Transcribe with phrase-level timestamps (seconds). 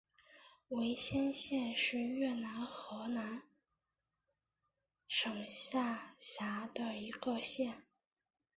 [0.69, 3.43] 维先县是越南河南
[5.07, 7.83] 省下辖的一个县。